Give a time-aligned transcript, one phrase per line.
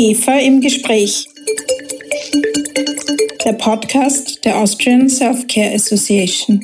[0.00, 1.28] IGEFA im Gespräch.
[3.44, 6.58] Der Podcast der Austrian Self-Care Association.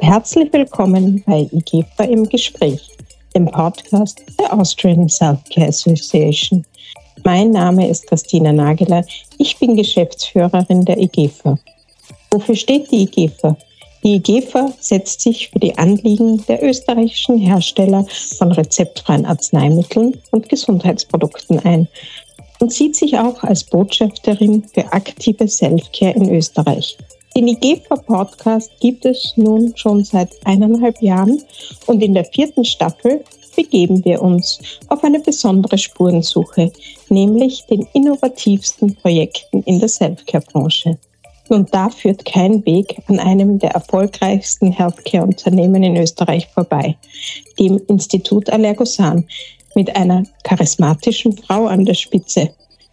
[0.00, 2.80] Herzlich willkommen bei IGEFA im Gespräch,
[3.36, 6.66] dem Podcast der Austrian Self-Care Association.
[7.22, 9.04] Mein Name ist Christina Nageler.
[9.38, 11.56] Ich bin Geschäftsführerin der IGEFA.
[12.32, 13.56] Wofür steht die IGEFA?
[14.02, 18.06] Die IGEFA setzt sich für die Anliegen der österreichischen Hersteller
[18.38, 21.86] von rezeptfreien Arzneimitteln und Gesundheitsprodukten ein
[22.60, 26.96] und sieht sich auch als Botschafterin für aktive Selfcare in Österreich.
[27.36, 31.42] Den IGEFA-Podcast gibt es nun schon seit eineinhalb Jahren
[31.86, 33.22] und in der vierten Staffel
[33.54, 36.72] begeben wir uns auf eine besondere Spurensuche,
[37.10, 40.98] nämlich den innovativsten Projekten in der Selfcare-Branche.
[41.50, 46.96] Und da führt kein Weg an einem der erfolgreichsten Healthcare-Unternehmen in Österreich vorbei,
[47.58, 49.26] dem Institut Allergosan,
[49.74, 52.50] mit einer charismatischen Frau an der Spitze.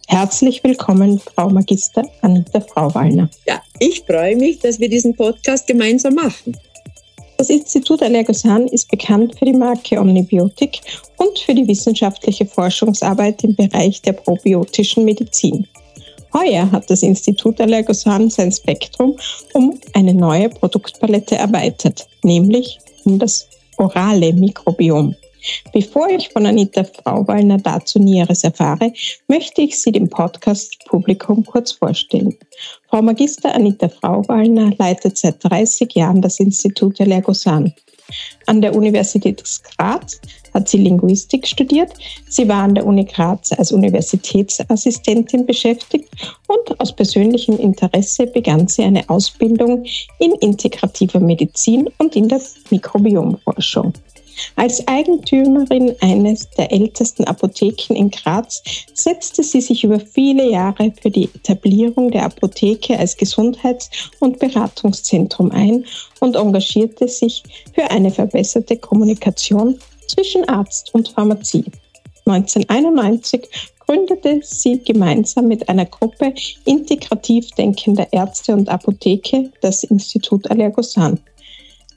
[0.08, 3.30] Herzlich willkommen, Frau Magister Anita Frauwallner.
[3.46, 6.56] Ja, ich freue mich, dass wir diesen Podcast gemeinsam machen.
[7.36, 10.80] Das Institut Allergosan ist bekannt für die Marke Omnibiotik
[11.16, 15.68] und für die wissenschaftliche Forschungsarbeit im Bereich der probiotischen Medizin.
[16.32, 19.16] Heuer hat das Institut Allergosan sein Spektrum
[19.54, 23.48] um eine neue Produktpalette erweitert, nämlich um das
[23.78, 25.14] orale Mikrobiom.
[25.72, 28.92] Bevor ich von Anita Frauwallner dazu Näheres erfahre,
[29.28, 32.36] möchte ich Sie dem Podcast-Publikum kurz vorstellen.
[32.88, 37.72] Frau Magister Anita Frauwallner leitet seit 30 Jahren das Institut Allergosan.
[38.46, 39.42] An der Universität
[39.76, 40.20] Graz
[40.58, 41.92] hat sie Linguistik studiert.
[42.28, 46.08] Sie war an der Uni Graz als Universitätsassistentin beschäftigt
[46.48, 49.84] und aus persönlichem Interesse begann sie eine Ausbildung
[50.18, 53.92] in integrativer Medizin und in der Mikrobiomforschung.
[54.56, 58.62] Als Eigentümerin eines der ältesten Apotheken in Graz
[58.94, 65.50] setzte sie sich über viele Jahre für die Etablierung der Apotheke als Gesundheits- und Beratungszentrum
[65.50, 65.84] ein
[66.20, 67.42] und engagierte sich
[67.74, 71.64] für eine verbesserte Kommunikation zwischen Arzt und Pharmazie.
[72.26, 73.48] 1991
[73.86, 76.34] gründete sie gemeinsam mit einer Gruppe
[76.66, 81.18] integrativ denkender Ärzte und Apotheke das Institut Allergosan.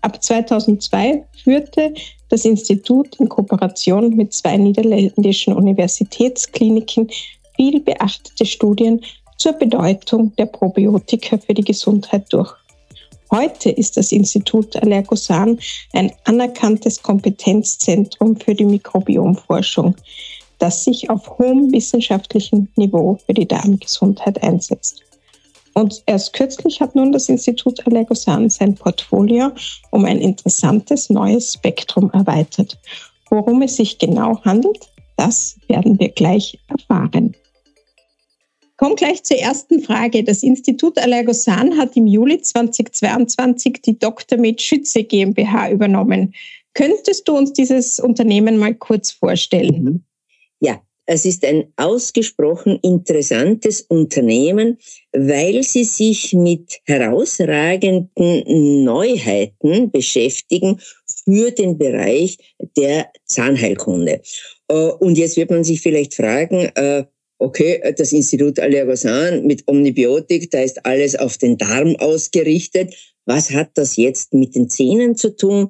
[0.02, 1.94] Ab 2002 führte
[2.30, 7.10] das Institut in Kooperation mit zwei niederländischen Universitätskliniken
[7.56, 9.02] viel beachtete Studien
[9.38, 12.54] zur Bedeutung der Probiotika für die Gesundheit durch.
[13.34, 15.58] Heute ist das Institut Allergosan
[15.94, 19.96] ein anerkanntes Kompetenzzentrum für die Mikrobiomforschung,
[20.60, 25.02] das sich auf hohem wissenschaftlichen Niveau für die Darmgesundheit einsetzt.
[25.74, 29.52] Und erst kürzlich hat nun das Institut Allergosan sein Portfolio
[29.92, 32.78] um ein interessantes neues Spektrum erweitert.
[33.30, 37.34] Worum es sich genau handelt, das werden wir gleich erfahren.
[38.82, 40.24] Komm gleich zur ersten Frage.
[40.24, 44.40] Das Institut Allergosan hat im Juli 2022 die Dr.
[44.40, 46.34] Med Schütze GmbH übernommen.
[46.74, 49.84] Könntest du uns dieses Unternehmen mal kurz vorstellen?
[49.84, 50.04] Mhm.
[50.62, 54.80] Ja, es ist ein ausgesprochen interessantes Unternehmen,
[55.12, 60.82] weil sie sich mit herausragenden Neuheiten beschäftigen
[61.24, 62.36] für den Bereich
[62.76, 64.24] der Zahnheilkunde.
[64.70, 67.04] Äh, und jetzt wird man sich vielleicht fragen, äh,
[67.42, 72.94] okay, das Institut Allergosan mit Omnibiotik, da ist alles auf den Darm ausgerichtet.
[73.26, 75.70] Was hat das jetzt mit den Zähnen zu tun?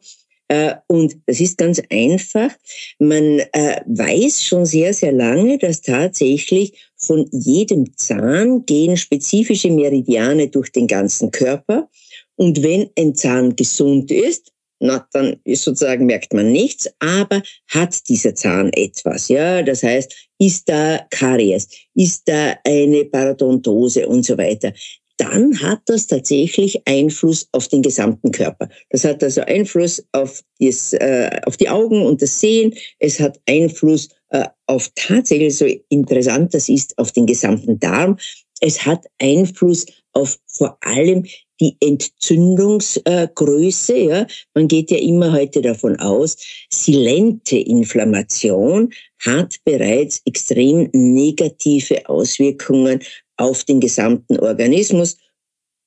[0.49, 2.51] Äh, und das ist ganz einfach.
[2.99, 10.49] Man äh, weiß schon sehr, sehr lange, dass tatsächlich von jedem Zahn gehen spezifische Meridiane
[10.49, 11.89] durch den ganzen Körper.
[12.35, 14.51] Und wenn ein Zahn gesund ist,
[14.81, 19.61] na, dann ist sozusagen merkt man nichts, aber hat dieser Zahn etwas, ja?
[19.61, 24.73] Das heißt, ist da Karies, ist da eine Parodontose und so weiter
[25.21, 28.69] dann hat das tatsächlich Einfluss auf den gesamten Körper.
[28.89, 32.73] Das hat also Einfluss auf, das, äh, auf die Augen und das Sehen.
[32.97, 38.17] Es hat Einfluss äh, auf tatsächlich, so interessant das ist, auf den gesamten Darm.
[38.61, 41.25] Es hat Einfluss auf vor allem
[41.59, 43.97] die Entzündungsgröße.
[43.97, 44.27] Ja.
[44.53, 46.37] Man geht ja immer heute davon aus,
[46.71, 52.99] silente Inflammation hat bereits extrem negative Auswirkungen
[53.37, 55.17] auf den gesamten Organismus.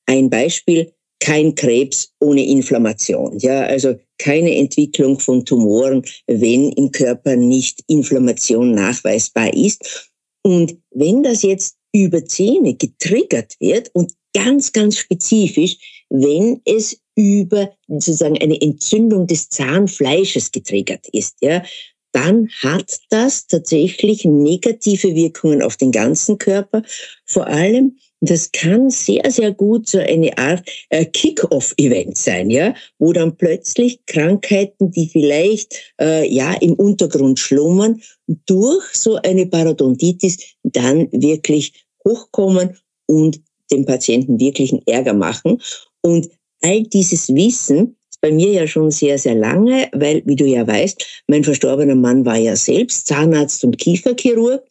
[0.05, 3.37] Ein Beispiel, kein Krebs ohne Inflammation.
[3.39, 10.11] Ja, also keine Entwicklung von Tumoren, wenn im Körper nicht Inflammation nachweisbar ist.
[10.43, 15.77] Und wenn das jetzt über Zähne getriggert wird und ganz, ganz spezifisch,
[16.09, 21.63] wenn es über sozusagen eine Entzündung des Zahnfleisches getriggert ist, ja,
[22.11, 26.81] dann hat das tatsächlich negative Wirkungen auf den ganzen Körper.
[27.25, 33.11] Vor allem, das kann sehr, sehr gut so eine Art äh, Kick-off-Event sein, ja, wo
[33.11, 38.01] dann plötzlich Krankheiten, die vielleicht äh, ja im Untergrund schlummern,
[38.45, 43.41] durch so eine Parodontitis dann wirklich hochkommen und
[43.71, 45.61] dem Patienten wirklichen Ärger machen.
[46.01, 46.29] Und
[46.61, 51.23] all dieses Wissen bei mir ja schon sehr, sehr lange, weil, wie du ja weißt,
[51.27, 54.63] mein verstorbener Mann war ja selbst Zahnarzt und Kieferchirurg.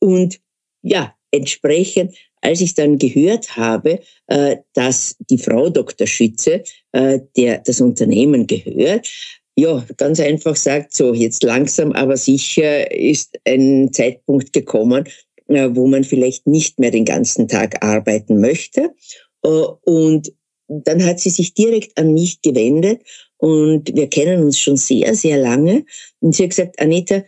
[0.00, 0.40] Und
[0.82, 6.06] ja, entsprechend, als ich dann gehört habe, äh, dass die Frau Dr.
[6.06, 9.10] Schütze, äh, der das Unternehmen gehört,
[9.56, 15.04] ja, ganz einfach sagt, so jetzt langsam, aber sicher ist ein Zeitpunkt gekommen,
[15.46, 18.94] wo man vielleicht nicht mehr den ganzen Tag arbeiten möchte.
[19.42, 20.32] Und
[20.68, 23.02] dann hat sie sich direkt an mich gewendet
[23.36, 25.84] und wir kennen uns schon sehr, sehr lange.
[26.20, 27.24] Und sie hat gesagt, Anita,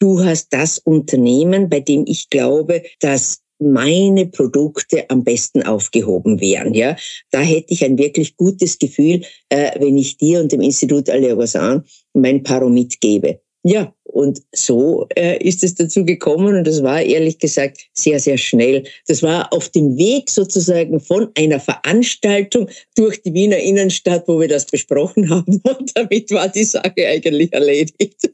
[0.00, 6.74] du hast das Unternehmen, bei dem ich glaube, dass meine Produkte am besten aufgehoben wären.
[6.74, 6.96] Ja,
[7.30, 11.84] da hätte ich ein wirklich gutes Gefühl, äh, wenn ich dir und dem Institut Alleogasan
[12.12, 13.40] mein Paromit gebe.
[13.62, 18.38] Ja, und so äh, ist es dazu gekommen und das war ehrlich gesagt sehr, sehr
[18.38, 18.84] schnell.
[19.08, 24.46] Das war auf dem Weg sozusagen von einer Veranstaltung durch die Wiener Innenstadt, wo wir
[24.46, 28.30] das besprochen haben und damit war die Sache eigentlich erledigt.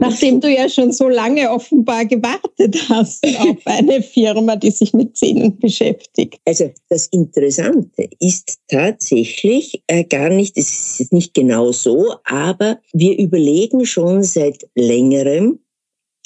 [0.00, 5.16] Nachdem du ja schon so lange offenbar gewartet hast auf eine Firma, die sich mit
[5.16, 6.40] Zähnen beschäftigt.
[6.46, 13.18] Also das Interessante ist tatsächlich äh, gar nicht, es ist nicht genau so, aber wir
[13.18, 15.58] überlegen schon seit längerem,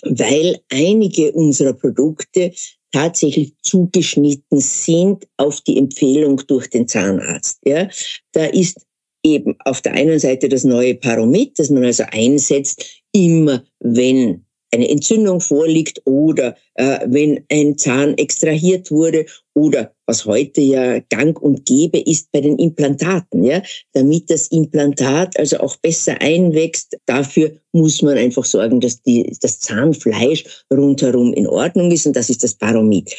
[0.05, 2.53] weil einige unserer Produkte
[2.93, 7.59] tatsächlich zugeschnitten sind auf die Empfehlung durch den Zahnarzt.
[7.65, 7.89] Ja,
[8.33, 8.87] da ist
[9.25, 14.89] eben auf der einen Seite das neue Paromit, das man also einsetzt, immer wenn eine
[14.89, 21.67] Entzündung vorliegt oder äh, wenn ein Zahn extrahiert wurde oder was heute ja gang und
[21.67, 26.97] gäbe ist bei den Implantaten, ja, damit das Implantat also auch besser einwächst.
[27.05, 32.31] Dafür muss man einfach sorgen, dass die, das Zahnfleisch rundherum in Ordnung ist und das
[32.31, 33.15] ist das Paromit.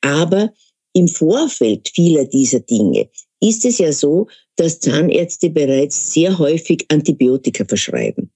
[0.00, 0.52] Aber
[0.94, 3.10] im Vorfeld vieler dieser Dinge
[3.44, 4.26] ist es ja so,
[4.56, 8.30] dass Zahnärzte bereits sehr häufig Antibiotika verschreiben.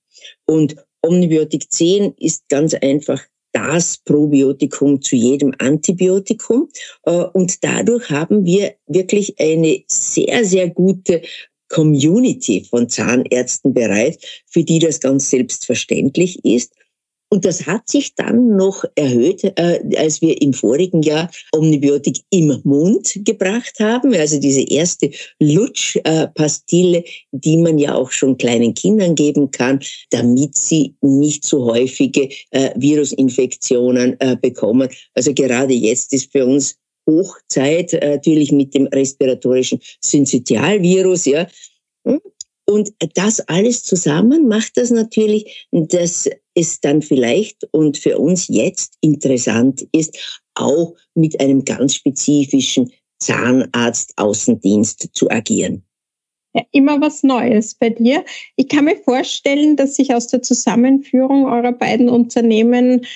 [0.47, 3.23] Und Omnibiotik 10 ist ganz einfach
[3.53, 6.69] das Probiotikum zu jedem Antibiotikum.
[7.05, 11.23] Äh, und dadurch haben wir wirklich eine sehr, sehr gute
[11.69, 16.73] Community von Zahnärzten bereit, für die das ganz selbstverständlich ist.
[17.31, 22.59] Und das hat sich dann noch erhöht, äh, als wir im vorigen Jahr Omnibiotik im
[22.65, 24.15] Mund gebracht haben.
[24.15, 29.81] Also diese erste Lutschpastille, die man ja auch schon kleinen Kindern geben kann,
[30.11, 34.89] damit sie nicht so häufige äh, Virusinfektionen äh, bekommen.
[35.15, 41.47] Also gerade jetzt ist für uns Hochzeit, äh, natürlich mit dem respiratorischen Syncytialvirus, ja.
[42.71, 48.99] Und das alles zusammen macht das natürlich, dass es dann vielleicht und für uns jetzt
[49.01, 55.83] interessant ist, auch mit einem ganz spezifischen Zahnarzt-Außendienst zu agieren.
[56.53, 58.23] Ja, immer was Neues bei dir.
[58.57, 63.07] Ich kann mir vorstellen, dass sich aus der Zusammenführung eurer beiden Unternehmen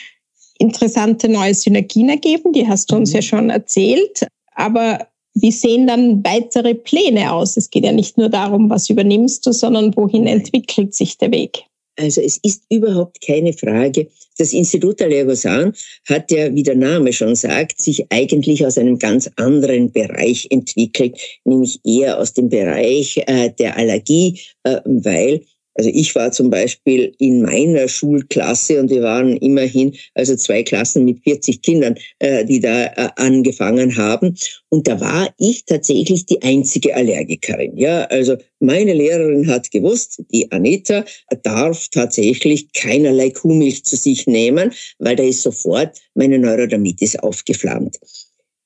[0.58, 2.54] interessante neue Synergien ergeben.
[2.54, 3.16] Die hast du uns mhm.
[3.16, 4.26] ja schon erzählt.
[4.54, 7.56] Aber wie sehen dann weitere Pläne aus?
[7.56, 11.64] Es geht ja nicht nur darum, was übernimmst du, sondern wohin entwickelt sich der Weg?
[11.98, 14.08] Also es ist überhaupt keine Frage.
[14.38, 15.74] Das Institut Allergosan
[16.08, 21.18] hat ja, wie der Name schon sagt, sich eigentlich aus einem ganz anderen Bereich entwickelt,
[21.44, 25.42] nämlich eher aus dem Bereich äh, der Allergie, äh, weil
[25.74, 31.04] also ich war zum Beispiel in meiner Schulklasse und wir waren immerhin also zwei Klassen
[31.04, 34.36] mit 40 Kindern, äh, die da äh, angefangen haben.
[34.68, 37.76] Und da war ich tatsächlich die einzige Allergikerin.
[37.76, 41.04] Ja, also meine Lehrerin hat gewusst, die Anita
[41.42, 47.98] darf tatsächlich keinerlei Kuhmilch zu sich nehmen, weil da ist sofort meine Neurodermitis aufgeflammt.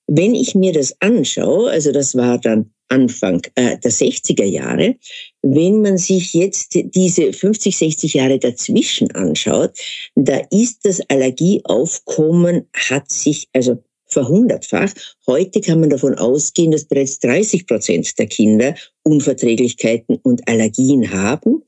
[0.08, 4.96] Wenn ich mir das anschaue, also das war dann Anfang äh, der 60er Jahre,
[5.42, 9.72] wenn man sich jetzt diese 50, 60 Jahre dazwischen anschaut,
[10.14, 15.16] da ist das Allergieaufkommen hat sich also verhundertfacht.
[15.26, 21.62] Heute kann man davon ausgehen, dass bereits 30 Prozent der Kinder Unverträglichkeiten und Allergien haben.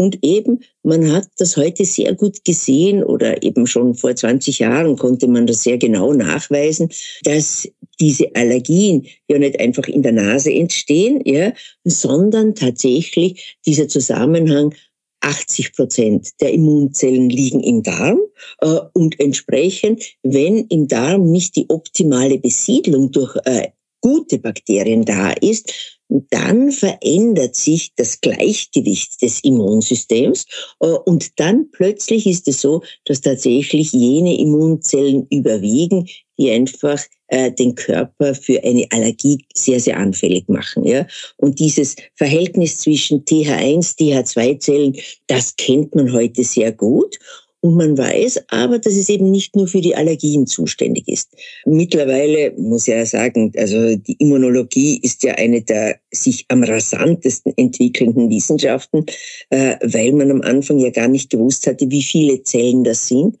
[0.00, 4.96] Und eben, man hat das heute sehr gut gesehen oder eben schon vor 20 Jahren
[4.96, 6.88] konnte man das sehr genau nachweisen,
[7.22, 7.68] dass
[8.00, 11.52] diese Allergien ja nicht einfach in der Nase entstehen, ja,
[11.84, 14.74] sondern tatsächlich dieser Zusammenhang
[15.20, 18.20] 80 Prozent der Immunzellen liegen im Darm
[18.62, 23.68] äh, und entsprechend, wenn im Darm nicht die optimale Besiedlung durch äh,
[24.00, 25.99] gute Bakterien da ist,
[26.30, 30.46] dann verändert sich das Gleichgewicht des Immunsystems
[30.80, 36.06] äh, und dann plötzlich ist es so, dass tatsächlich jene Immunzellen überwiegen,
[36.38, 40.84] die einfach äh, den Körper für eine Allergie sehr, sehr anfällig machen.
[40.84, 41.06] Ja?
[41.36, 47.18] Und dieses Verhältnis zwischen TH1, TH2-Zellen, das kennt man heute sehr gut.
[47.62, 51.28] Und man weiß aber, dass es eben nicht nur für die Allergien zuständig ist.
[51.66, 57.52] Mittlerweile muss ich ja sagen, also die Immunologie ist ja eine der sich am rasantesten
[57.56, 59.04] entwickelnden Wissenschaften,
[59.50, 63.36] äh, weil man am Anfang ja gar nicht gewusst hatte, wie viele Zellen das sind.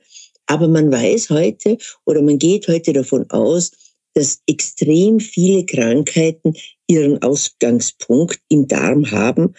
[0.46, 3.70] Aber man weiß heute oder man geht heute davon aus,
[4.14, 6.54] dass extrem viele Krankheiten
[6.88, 9.54] ihren Ausgangspunkt im Darm haben.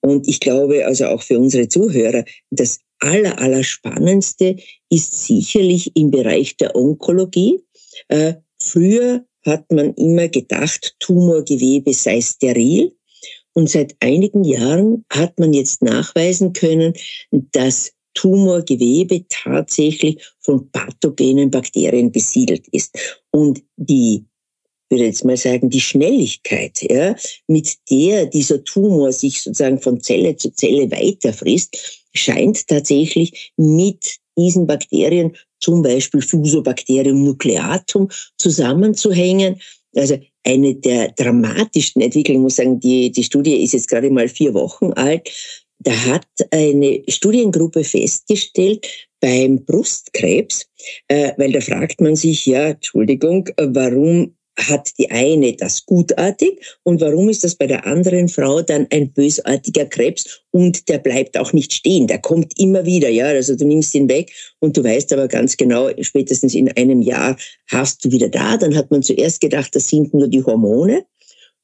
[0.00, 4.56] Und ich glaube, also auch für unsere Zuhörer, das aller, aller Spannendste
[4.90, 7.60] ist sicherlich im Bereich der Onkologie.
[8.08, 12.96] Äh, früher hat man immer gedacht, Tumorgewebe sei steril.
[13.54, 16.94] Und seit einigen Jahren hat man jetzt nachweisen können,
[17.30, 22.96] dass Tumorgewebe tatsächlich von pathogenen Bakterien besiedelt ist.
[23.30, 24.24] Und die
[24.92, 27.16] würde jetzt mal sagen, die Schnelligkeit, ja,
[27.48, 34.66] mit der dieser Tumor sich sozusagen von Zelle zu Zelle weiterfrisst, scheint tatsächlich mit diesen
[34.66, 39.60] Bakterien, zum Beispiel Fusobacterium nucleatum, zusammenzuhängen.
[39.94, 44.54] Also eine der dramatischsten Entwicklungen, muss sagen, die, die Studie ist jetzt gerade mal vier
[44.54, 45.30] Wochen alt,
[45.78, 48.86] da hat eine Studiengruppe festgestellt,
[49.20, 50.66] beim Brustkrebs,
[51.08, 57.00] äh, weil da fragt man sich ja, Entschuldigung, warum hat die eine das gutartig und
[57.00, 61.52] warum ist das bei der anderen Frau dann ein bösartiger Krebs und der bleibt auch
[61.52, 65.12] nicht stehen, der kommt immer wieder, ja, also du nimmst ihn weg und du weißt
[65.14, 67.36] aber ganz genau, spätestens in einem Jahr
[67.70, 71.06] hast du wieder da, dann hat man zuerst gedacht, das sind nur die Hormone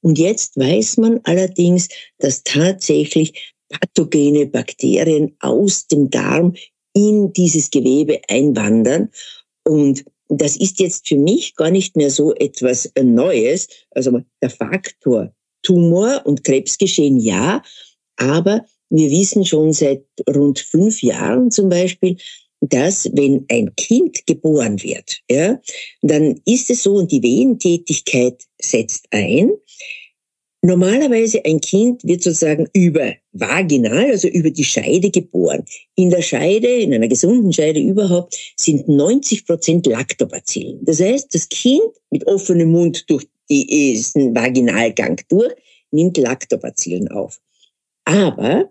[0.01, 6.55] und jetzt weiß man allerdings, dass tatsächlich pathogene Bakterien aus dem Darm
[6.95, 9.11] in dieses Gewebe einwandern.
[9.65, 13.69] Und das ist jetzt für mich gar nicht mehr so etwas Neues.
[13.91, 15.33] Also der Faktor
[15.63, 17.63] Tumor und Krebsgeschehen ja,
[18.17, 22.17] aber wir wissen schon seit rund fünf Jahren zum Beispiel,
[22.61, 25.61] dass wenn ein Kind geboren wird, ja,
[26.03, 29.53] dann ist es so und die Wehentätigkeit setzt ein,
[30.69, 35.65] Normalerweise ein Kind wird sozusagen über vaginal, also über die Scheide geboren.
[35.95, 40.85] In der Scheide, in einer gesunden Scheide überhaupt, sind 90 Prozent Lactobacillen.
[40.85, 45.55] Das heißt, das Kind mit offenem Mund durch diesen Vaginalgang durch
[45.91, 47.41] nimmt Lactobacillen auf.
[48.05, 48.71] Aber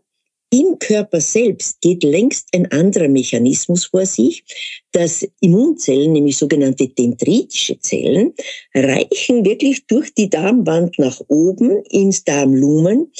[0.49, 4.43] im Körper selbst geht längst ein anderer Mechanismus vor sich,
[4.91, 8.33] dass Immunzellen, nämlich sogenannte dendritische Zellen,
[8.73, 13.11] reichen wirklich durch die Darmwand nach oben ins Darmlumen,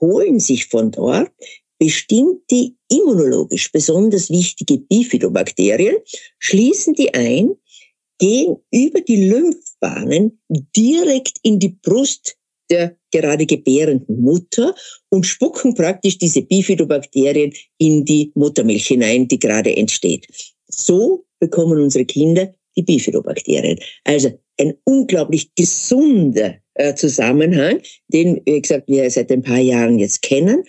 [0.00, 1.30] holen sich von dort
[1.78, 5.96] bestimmte immunologisch besonders wichtige Bifidobakterien,
[6.38, 7.56] schließen die ein,
[8.18, 12.35] gehen über die Lymphbahnen direkt in die Brust
[12.70, 14.74] der gerade gebärenden Mutter
[15.10, 20.26] und spucken praktisch diese Bifidobakterien in die Muttermilch hinein, die gerade entsteht.
[20.68, 23.78] So bekommen unsere Kinder die Bifidobakterien.
[24.04, 30.22] Also ein unglaublich gesunder äh, Zusammenhang, den, wie gesagt, wir seit ein paar Jahren jetzt
[30.22, 30.64] kennen,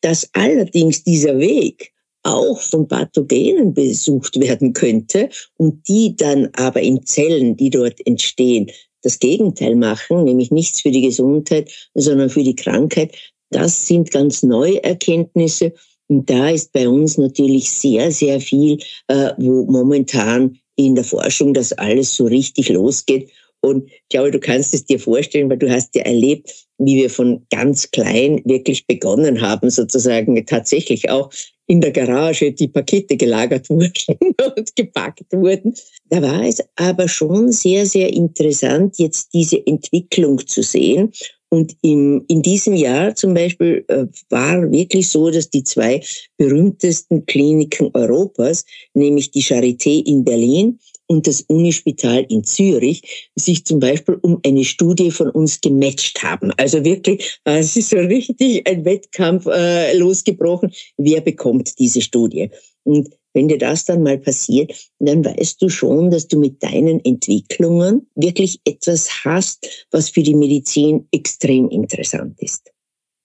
[0.00, 1.92] dass allerdings dieser Weg
[2.24, 8.70] auch von Pathogenen besucht werden könnte und die dann aber in Zellen, die dort entstehen,
[9.02, 13.14] das Gegenteil machen, nämlich nichts für die Gesundheit, sondern für die Krankheit.
[13.50, 15.74] Das sind ganz neue Erkenntnisse.
[16.08, 18.78] Und da ist bei uns natürlich sehr, sehr viel,
[19.08, 23.30] äh, wo momentan in der Forschung das alles so richtig losgeht.
[23.62, 27.08] Und ich glaube, du kannst es dir vorstellen, weil du hast ja erlebt, wie wir
[27.08, 31.30] von ganz klein wirklich begonnen haben, sozusagen tatsächlich auch
[31.66, 35.74] in der Garage die Pakete gelagert wurden und gepackt wurden.
[36.10, 41.12] Da war es aber schon sehr, sehr interessant, jetzt diese Entwicklung zu sehen.
[41.48, 46.02] Und im, in diesem Jahr zum Beispiel äh, war wirklich so, dass die zwei
[46.38, 48.64] berühmtesten Kliniken Europas,
[48.94, 50.78] nämlich die Charité in Berlin
[51.12, 56.52] und das Unispital in Zürich sich zum Beispiel um eine Studie von uns gematcht haben.
[56.56, 60.72] Also wirklich, äh, es ist so richtig ein Wettkampf äh, losgebrochen.
[60.96, 62.50] Wer bekommt diese Studie?
[62.84, 67.04] Und wenn dir das dann mal passiert, dann weißt du schon, dass du mit deinen
[67.04, 72.70] Entwicklungen wirklich etwas hast, was für die Medizin extrem interessant ist.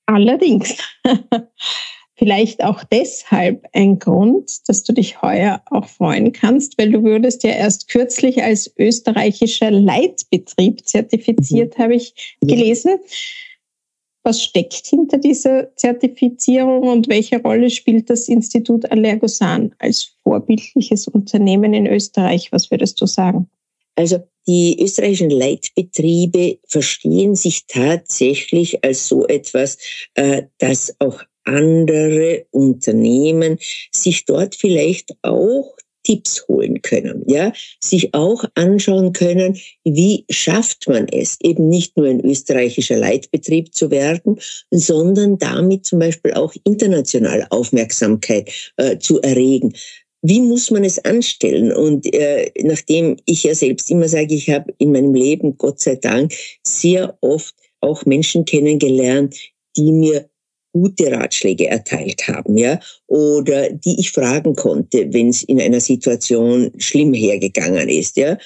[0.06, 0.78] Allerdings.
[2.18, 7.44] Vielleicht auch deshalb ein Grund, dass du dich heuer auch freuen kannst, weil du würdest
[7.44, 11.84] ja erst kürzlich als österreichischer Leitbetrieb zertifiziert, mhm.
[11.84, 12.98] habe ich gelesen.
[14.24, 21.76] Was steckt hinter dieser Zertifizierung und welche Rolle spielt das Institut Allergosan als vorbildliches Unternehmen
[21.76, 22.52] in Österreich?
[22.52, 23.48] Was würdest du sagen?
[23.96, 29.78] Also die österreichischen Leitbetriebe verstehen sich tatsächlich als so etwas,
[30.16, 33.58] äh, das auch andere Unternehmen
[33.92, 35.76] sich dort vielleicht auch
[36.08, 37.52] Tipps holen können, ja,
[37.84, 43.92] sich auch anschauen können, wie schafft man es, eben nicht nur ein österreichischer Leitbetrieb zu
[43.92, 44.40] werden,
[44.72, 49.74] sondern damit zum Beispiel auch international Aufmerksamkeit äh, zu erregen.
[50.22, 51.74] Wie muss man es anstellen?
[51.74, 55.96] Und äh, nachdem ich ja selbst immer sage, ich habe in meinem Leben, Gott sei
[55.98, 56.34] Dank,
[56.66, 59.36] sehr oft auch Menschen kennengelernt,
[59.76, 60.30] die mir
[60.74, 66.72] gute Ratschläge erteilt haben, ja, oder die ich fragen konnte, wenn es in einer Situation
[66.78, 68.38] schlimm hergegangen ist, ja.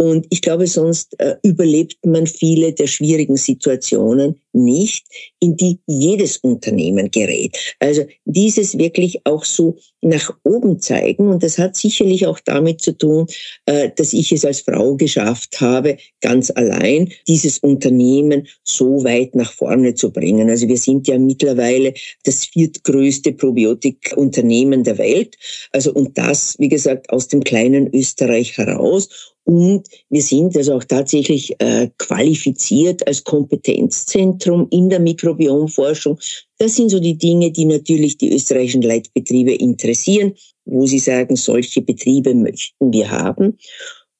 [0.00, 5.06] Und ich glaube, sonst äh, überlebt man viele der schwierigen Situationen nicht,
[5.40, 7.56] in die jedes Unternehmen gerät.
[7.80, 11.28] Also dieses wirklich auch so nach oben zeigen.
[11.28, 13.26] Und das hat sicherlich auch damit zu tun,
[13.66, 19.52] äh, dass ich es als Frau geschafft habe, ganz allein dieses Unternehmen so weit nach
[19.52, 20.48] vorne zu bringen.
[20.48, 25.36] Also wir sind ja mittlerweile das viertgrößte Probiotikunternehmen der Welt.
[25.72, 29.34] Also und das, wie gesagt, aus dem kleinen Österreich heraus.
[29.48, 36.18] Und wir sind also auch tatsächlich äh, qualifiziert als Kompetenzzentrum in der Mikrobiomforschung.
[36.58, 40.34] Das sind so die Dinge, die natürlich die österreichischen Leitbetriebe interessieren,
[40.66, 43.56] wo sie sagen, solche Betriebe möchten wir haben.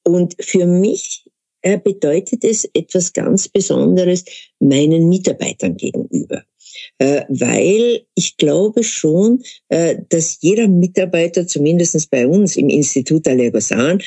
[0.02, 1.26] Und für mich
[1.60, 4.24] äh, bedeutet es etwas ganz Besonderes
[4.60, 6.42] meinen Mitarbeitern gegenüber.
[6.96, 14.00] Äh, weil ich glaube schon, dass jeder Mitarbeiter, zumindest bei uns im Institut Allergosan,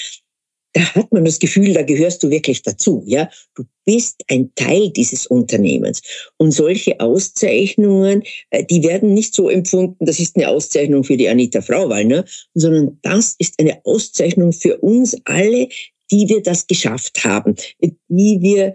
[0.77, 3.29] hat man das Gefühl, da gehörst du wirklich dazu, ja.
[3.55, 6.01] Du bist ein Teil dieses Unternehmens.
[6.37, 11.27] Und solche Auszeichnungen, äh, die werden nicht so empfunden, das ist eine Auszeichnung für die
[11.27, 12.25] Anita Frauwall, ne?
[12.53, 15.67] sondern das ist eine Auszeichnung für uns alle,
[16.11, 18.73] die wir das geschafft haben, die wir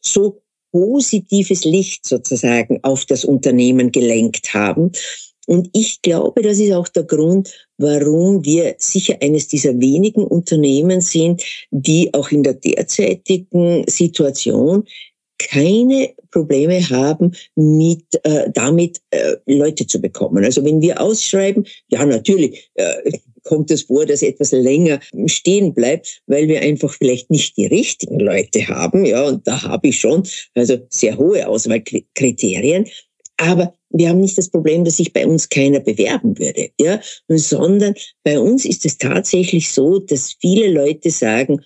[0.00, 4.92] so positives Licht sozusagen auf das Unternehmen gelenkt haben.
[5.46, 11.00] Und ich glaube, das ist auch der Grund, warum wir sicher eines dieser wenigen Unternehmen
[11.00, 14.84] sind, die auch in der derzeitigen Situation
[15.38, 20.44] keine Probleme haben, mit äh, damit äh, Leute zu bekommen.
[20.44, 23.12] Also wenn wir ausschreiben, ja natürlich äh,
[23.44, 28.18] kommt es vor, dass etwas länger stehen bleibt, weil wir einfach vielleicht nicht die richtigen
[28.18, 29.06] Leute haben.
[29.06, 32.86] Ja, und da habe ich schon also sehr hohe Auswahlkriterien.
[33.38, 37.94] Aber wir haben nicht das Problem, dass sich bei uns keiner bewerben würde, ja, sondern
[38.24, 41.60] bei uns ist es tatsächlich so, dass viele Leute sagen,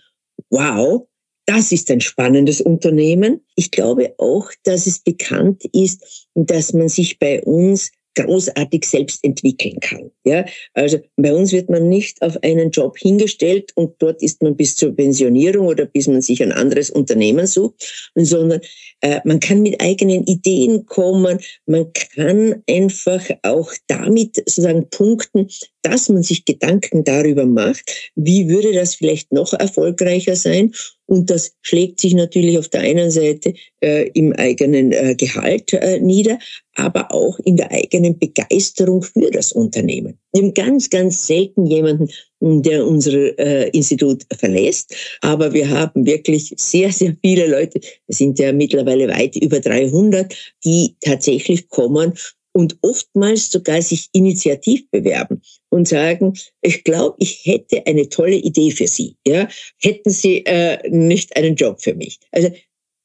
[0.51, 1.07] wow,
[1.47, 3.45] das ist ein spannendes Unternehmen.
[3.57, 9.79] Ich glaube auch, dass es bekannt ist, dass man sich bei uns großartig selbst entwickeln
[9.81, 10.11] kann.
[10.25, 10.45] Ja,
[10.75, 14.77] also bei uns wird man nicht auf einen Job hingestellt und dort ist man bis
[14.77, 18.61] zur Pensionierung oder bis man sich ein anderes Unternehmen sucht, sondern
[19.01, 21.39] äh, man kann mit eigenen Ideen kommen.
[21.67, 25.49] Man kann einfach auch damit sozusagen punkten,
[25.83, 30.73] dass man sich Gedanken darüber macht, wie würde das vielleicht noch erfolgreicher sein.
[31.07, 35.99] Und das schlägt sich natürlich auf der einen Seite äh, im eigenen äh, Gehalt äh,
[35.99, 36.39] nieder,
[36.77, 40.19] aber auch in der eigenen Begeisterung für das Unternehmen.
[40.33, 42.09] Wir haben ganz, ganz selten jemanden,
[42.41, 48.39] der unser äh, Institut verlässt, aber wir haben wirklich sehr, sehr viele Leute, es sind
[48.39, 50.33] ja mittlerweile weit über 300,
[50.65, 52.15] die tatsächlich kommen
[52.53, 58.71] und oftmals sogar sich initiativ bewerben und sagen, ich glaube, ich hätte eine tolle Idee
[58.71, 59.17] für Sie.
[59.27, 62.19] Ja, hätten Sie äh, nicht einen Job für mich?
[62.33, 62.51] Also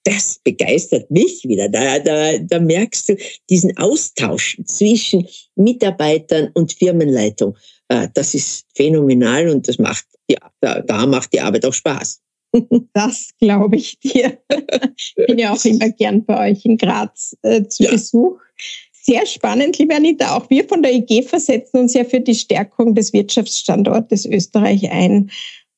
[0.03, 1.67] das begeistert mich wieder.
[1.67, 3.17] Da, da, da merkst du
[3.49, 7.57] diesen Austausch zwischen Mitarbeitern und Firmenleitung.
[7.87, 12.21] Äh, das ist phänomenal und das macht, ja, da, da macht die Arbeit auch Spaß.
[12.93, 14.37] Das glaube ich dir.
[14.95, 17.91] Ich bin ja auch immer gern bei euch in Graz äh, zu ja.
[17.91, 18.39] Besuch.
[19.07, 20.35] Sehr spannend, liebe Anita.
[20.35, 25.29] Auch wir von der EG versetzen uns ja für die Stärkung des Wirtschaftsstandortes Österreich ein.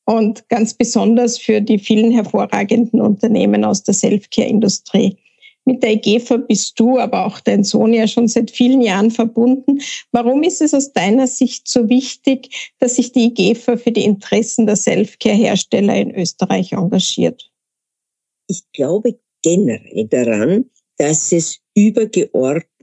[0.05, 5.17] und ganz besonders für die vielen hervorragenden Unternehmen aus der Selfcare-Industrie.
[5.65, 9.81] Mit der EGFA bist du, aber auch dein Sohn ja schon seit vielen Jahren verbunden.
[10.13, 14.65] Warum ist es aus deiner Sicht so wichtig, dass sich die EGFA für die Interessen
[14.65, 17.51] der Selfcare-Hersteller in Österreich engagiert?
[18.47, 21.59] Ich glaube generell daran, dass es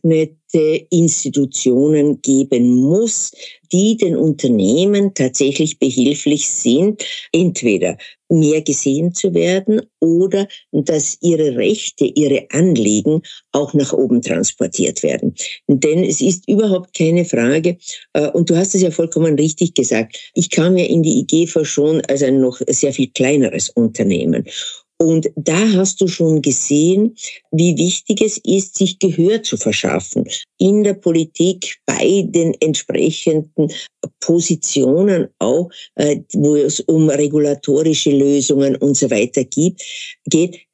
[0.04, 3.32] übergeordnete Institutionen geben muss,
[3.72, 7.96] die den Unternehmen tatsächlich behilflich sind, entweder
[8.28, 15.34] mehr gesehen zu werden oder dass ihre Rechte, ihre Anliegen auch nach oben transportiert werden.
[15.68, 17.76] Denn es ist überhaupt keine Frage,
[18.12, 21.64] äh, und du hast es ja vollkommen richtig gesagt, ich kam ja in die IGFA
[21.64, 24.44] schon als ein noch sehr viel kleineres Unternehmen.
[24.98, 27.16] Und da hast du schon gesehen,
[27.50, 30.28] wie wichtig es ist, sich Gehör zu verschaffen
[30.58, 33.72] in der Politik bei den entsprechenden
[34.20, 39.82] Positionen auch, äh, wo es um regulatorische Lösungen und so weiter geht.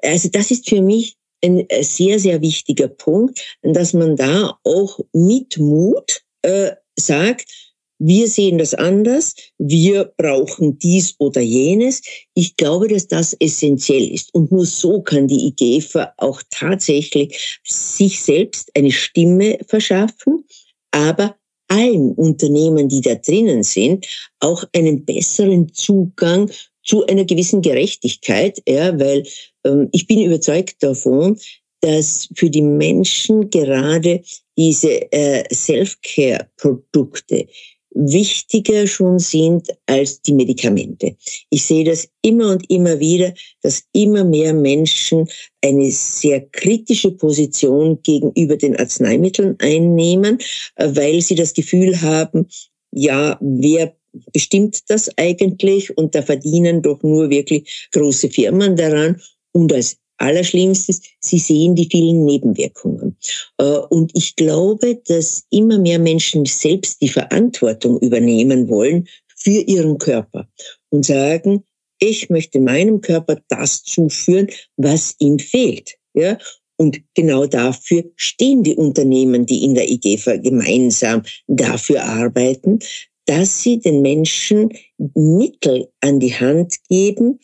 [0.03, 5.01] Also das ist für mich ein äh, sehr, sehr wichtiger Punkt, dass man da auch
[5.13, 7.70] mit Mut äh, sagt,
[8.01, 12.01] wir sehen das anders, wir brauchen dies oder jenes.
[12.35, 14.35] Ich glaube, dass das essentiell ist.
[14.35, 20.45] Und nur so kann die IGFA auch tatsächlich sich selbst eine Stimme verschaffen,
[20.93, 21.37] aber
[21.69, 24.07] allen Unternehmen, die da drinnen sind,
[24.41, 26.51] auch einen besseren Zugang
[26.83, 29.25] zu einer gewissen Gerechtigkeit, ja, weil
[29.65, 31.39] ähm, ich bin überzeugt davon,
[31.83, 34.23] dass für die Menschen gerade
[34.57, 37.47] diese äh, Self-Care-Produkte
[37.93, 41.17] wichtiger schon sind als die Medikamente.
[41.51, 45.29] Ich sehe das immer und immer wieder, dass immer mehr Menschen
[45.63, 50.39] eine sehr kritische Position gegenüber den Arzneimitteln einnehmen,
[50.77, 52.47] äh, weil sie das Gefühl haben,
[52.93, 53.95] ja, wer
[54.33, 59.21] bestimmt das eigentlich und da verdienen doch nur wirklich große Firmen daran
[59.53, 63.17] und als Allerschlimmstes, sie sehen die vielen Nebenwirkungen.
[63.59, 69.99] Äh, und ich glaube, dass immer mehr Menschen selbst die Verantwortung übernehmen wollen für ihren
[69.99, 70.49] Körper
[70.91, 71.65] und sagen,
[71.99, 75.97] ich möchte meinem Körper das zuführen, was ihm fehlt.
[76.15, 76.39] Ja?
[76.77, 82.79] Und genau dafür stehen die Unternehmen, die in der IGFA gemeinsam dafür arbeiten,
[83.27, 84.71] dass sie den Menschen
[85.15, 87.39] Mittel an die Hand geben,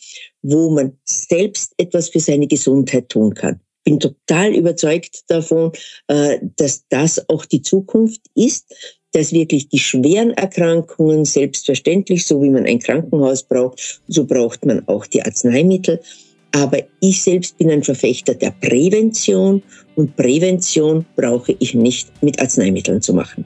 [0.49, 3.59] wo man selbst etwas für seine Gesundheit tun kann.
[3.83, 5.71] Bin total überzeugt davon,
[6.07, 8.65] äh, dass das auch die Zukunft ist,
[9.11, 14.87] dass wirklich die schweren Erkrankungen selbstverständlich, so wie man ein Krankenhaus braucht, so braucht man
[14.87, 16.01] auch die Arzneimittel.
[16.53, 19.61] Aber ich selbst bin ein Verfechter der Prävention
[19.95, 23.45] und Prävention brauche ich nicht mit Arzneimitteln zu machen.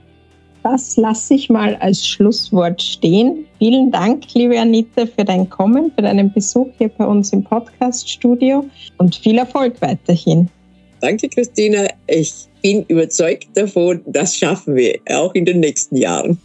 [0.63, 3.45] Das lasse ich mal als Schlusswort stehen.
[3.57, 8.65] Vielen Dank, liebe Anita, für dein Kommen, für deinen Besuch hier bei uns im Podcast-Studio
[8.97, 10.47] und viel Erfolg weiterhin.
[10.99, 11.87] Danke, Christina.
[12.05, 16.37] Ich bin überzeugt davon, das schaffen wir auch in den nächsten Jahren.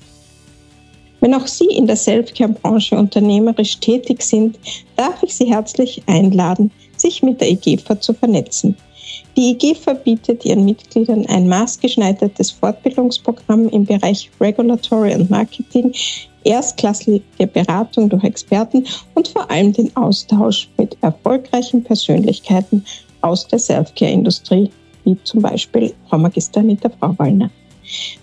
[1.21, 4.59] Wenn auch Sie in der Selfcare-Branche unternehmerisch tätig sind,
[4.97, 8.77] darf ich Sie herzlich einladen, sich mit der EGFA zu vernetzen.
[9.37, 15.93] Die IGFA bietet ihren Mitgliedern ein maßgeschneidertes Fortbildungsprogramm im Bereich Regulatory und Marketing,
[16.45, 22.85] erstklassige Beratung durch Experten und vor allem den Austausch mit erfolgreichen Persönlichkeiten
[23.21, 24.71] aus der Selfcare-Industrie,
[25.05, 27.51] wie zum Beispiel Frau Magister Anita Brauwallner.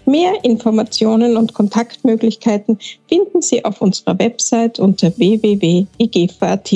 [0.05, 2.77] Mehr Informationen und Kontaktmöglichkeiten
[3.07, 6.73] finden Sie auf unserer Website unter www.igfa.at.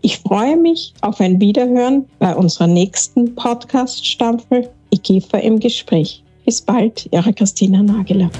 [0.00, 6.22] Ich freue mich auf ein Wiederhören bei unserer nächsten Podcast-Staffel IGEFA im Gespräch.
[6.44, 8.30] Bis bald, Ihre Christina Nageler.